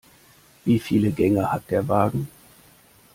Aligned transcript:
Wieviele 0.65 1.11
Gänge 1.11 1.51
hat 1.51 1.69
der 1.69 1.87
Wagen? 1.87 2.27